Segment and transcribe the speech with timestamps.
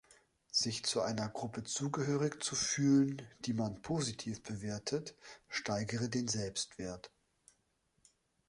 [0.49, 5.15] Sich zu einer Gruppe zugehörig zu fühlen, die man positiv bewertet,
[5.47, 7.11] steigere den Selbstwert.